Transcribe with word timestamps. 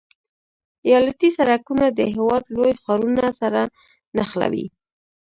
ایالتي 0.87 1.29
سرکونه 1.37 1.85
د 1.89 1.99
هېواد 2.15 2.43
لوی 2.55 2.71
ښارونه 2.83 3.25
سره 3.41 3.61
نښلوي 4.15 4.65